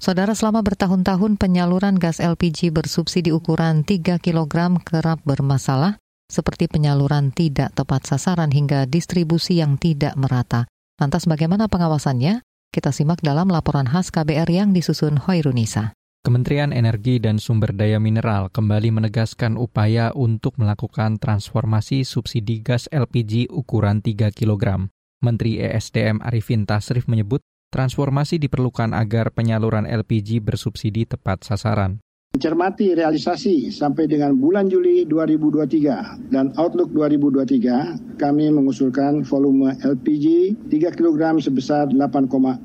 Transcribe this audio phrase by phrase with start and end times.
[0.00, 6.00] Saudara selama bertahun-tahun penyaluran gas LPG bersubsidi ukuran 3 kg kerap bermasalah,
[6.32, 10.64] seperti penyaluran tidak tepat sasaran hingga distribusi yang tidak merata.
[10.96, 12.40] Lantas bagaimana pengawasannya?
[12.72, 15.92] Kita simak dalam laporan khas KBR yang disusun Hoirunisa.
[16.24, 23.52] Kementerian Energi dan Sumber Daya Mineral kembali menegaskan upaya untuk melakukan transformasi subsidi gas LPG
[23.52, 24.88] ukuran 3 kg.
[25.18, 27.42] Menteri ESDM Arifin Tasrif menyebut
[27.74, 32.00] transformasi diperlukan agar penyaluran LPG bersubsidi tepat sasaran.
[32.38, 40.98] Mencermati realisasi sampai dengan bulan Juli 2023 dan Outlook 2023, kami mengusulkan volume LPG 3
[40.98, 42.62] kg sebesar 8,03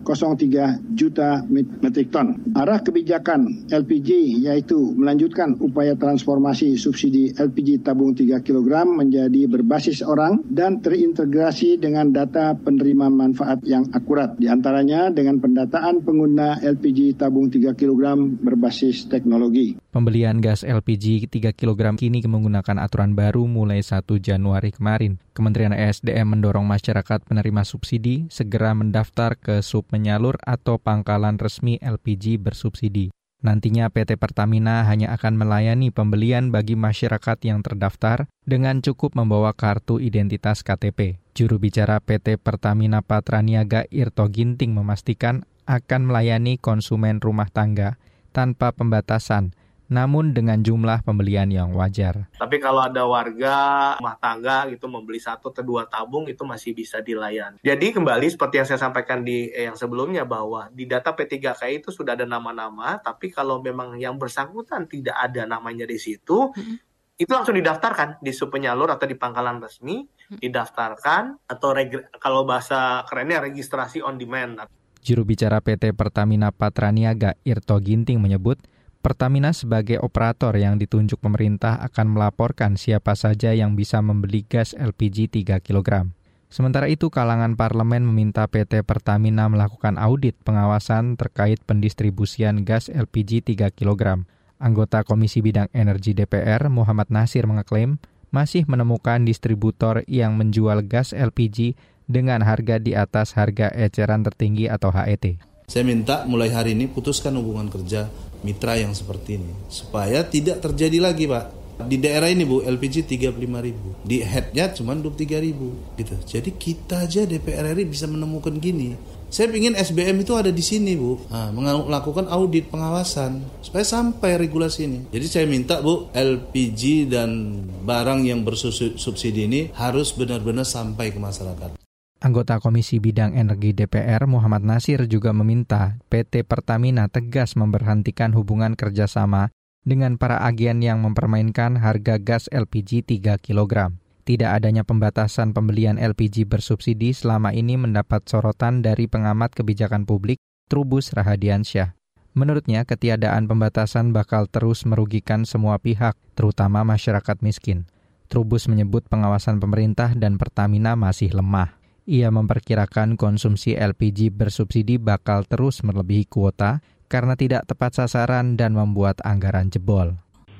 [0.94, 1.42] juta
[1.82, 2.38] metrik ton.
[2.54, 10.46] Arah kebijakan LPG yaitu melanjutkan upaya transformasi subsidi LPG tabung 3 kg menjadi berbasis orang
[10.54, 14.38] dan terintegrasi dengan data penerima manfaat yang akurat.
[14.38, 19.63] Di antaranya dengan pendataan pengguna LPG tabung 3 kg berbasis teknologi
[19.94, 25.22] Pembelian gas LPG 3 kg kini menggunakan aturan baru mulai 1 Januari kemarin.
[25.32, 32.42] Kementerian ESDM mendorong masyarakat penerima subsidi segera mendaftar ke sub penyalur atau pangkalan resmi LPG
[32.42, 33.14] bersubsidi.
[33.44, 40.00] Nantinya PT Pertamina hanya akan melayani pembelian bagi masyarakat yang terdaftar dengan cukup membawa kartu
[40.00, 41.20] identitas KTP.
[41.36, 48.00] Juru bicara PT Pertamina Patraniaga Irto Ginting memastikan akan melayani konsumen rumah tangga
[48.34, 49.54] tanpa pembatasan,
[49.94, 52.26] namun dengan jumlah pembelian yang wajar.
[52.34, 53.56] Tapi kalau ada warga
[54.02, 57.62] rumah tangga gitu membeli satu atau dua tabung itu masih bisa dilayani.
[57.62, 61.94] Jadi kembali seperti yang saya sampaikan di eh, yang sebelumnya bahwa di data P3K itu
[61.94, 67.22] sudah ada nama-nama, tapi kalau memang yang bersangkutan tidak ada namanya di situ, hmm.
[67.22, 70.42] itu langsung didaftarkan di sub penyalur atau di pangkalan resmi, hmm.
[70.42, 71.70] didaftarkan atau
[72.18, 74.66] kalau bahasa kerennya registrasi on demand.
[75.04, 78.56] Juru bicara PT Pertamina Patraniaga Irto Ginting menyebut,
[79.04, 85.44] Pertamina sebagai operator yang ditunjuk pemerintah akan melaporkan siapa saja yang bisa membeli gas LPG
[85.44, 86.08] 3 kg.
[86.48, 93.76] Sementara itu, kalangan parlemen meminta PT Pertamina melakukan audit pengawasan terkait pendistribusian gas LPG 3
[93.76, 94.24] kg.
[94.56, 98.00] Anggota Komisi Bidang Energi DPR, Muhammad Nasir mengeklaim
[98.32, 101.76] masih menemukan distributor yang menjual gas LPG
[102.08, 105.40] dengan harga di atas harga eceran tertinggi atau HET.
[105.68, 108.12] Saya minta mulai hari ini putuskan hubungan kerja
[108.44, 111.64] mitra yang seperti ini supaya tidak terjadi lagi Pak.
[111.74, 113.34] Di daerah ini Bu LPG 35
[113.66, 116.14] ribu, di headnya cuma 23 ribu gitu.
[116.22, 118.94] Jadi kita aja DPR RI bisa menemukan gini.
[119.34, 124.86] Saya ingin SBM itu ada di sini Bu, nah, melakukan audit pengawasan supaya sampai regulasi
[124.86, 125.00] ini.
[125.10, 131.83] Jadi saya minta Bu LPG dan barang yang bersubsidi ini harus benar-benar sampai ke masyarakat.
[132.24, 139.52] Anggota Komisi Bidang Energi DPR Muhammad Nasir juga meminta PT Pertamina tegas memberhentikan hubungan kerjasama
[139.84, 143.92] dengan para agen yang mempermainkan harga gas LPG 3 kg.
[144.24, 150.40] Tidak adanya pembatasan pembelian LPG bersubsidi selama ini mendapat sorotan dari pengamat kebijakan publik
[150.72, 151.92] Trubus Rahadiansyah.
[152.40, 157.84] Menurutnya, ketiadaan pembatasan bakal terus merugikan semua pihak, terutama masyarakat miskin.
[158.32, 161.83] Trubus menyebut pengawasan pemerintah dan Pertamina masih lemah.
[162.04, 169.24] Ia memperkirakan konsumsi LPG bersubsidi bakal terus melebihi kuota karena tidak tepat sasaran dan membuat
[169.24, 170.12] anggaran jebol.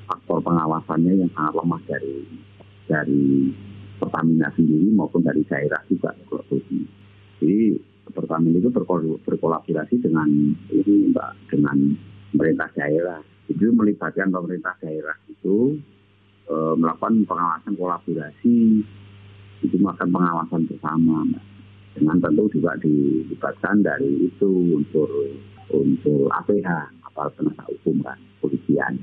[0.08, 2.16] Faktor pengawasannya yang sangat lemah dari
[2.88, 3.52] dari
[4.00, 6.16] Pertamina sendiri maupun dari daerah juga.
[7.44, 7.76] Jadi
[8.08, 8.72] Pertamina itu
[9.28, 10.32] berkolaborasi dengan
[10.72, 11.76] ini mbak dengan
[12.32, 13.20] pemerintah daerah.
[13.52, 15.76] Itu melibatkan pemerintah daerah itu
[16.48, 18.56] e, melakukan pengawasan kolaborasi
[19.64, 21.24] itu melakukan pengawasan bersama
[21.96, 25.10] dengan tentu juga dilibatkan dari itu unsur
[25.72, 26.70] unsur APH
[27.10, 28.94] atau penasihat hukum kan polisian.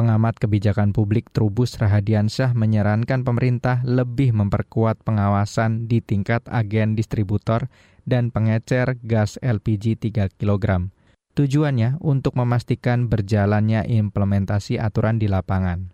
[0.00, 7.68] Pengamat kebijakan publik Trubus Rahadiansyah menyarankan pemerintah lebih memperkuat pengawasan di tingkat agen distributor
[8.08, 10.88] dan pengecer gas LPG 3 kg.
[11.36, 15.92] Tujuannya untuk memastikan berjalannya implementasi aturan di lapangan.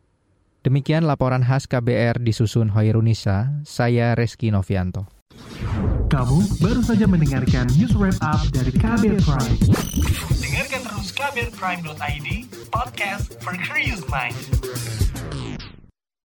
[0.67, 5.07] Demikian laporan khas KBR disusun Hoirunisa, saya Reski Novianto.
[6.11, 9.59] Kamu baru saja mendengarkan news wrap up dari KBR Prime.
[10.43, 12.29] Dengarkan terus kbrprime.id,
[12.75, 14.35] podcast for curious mind.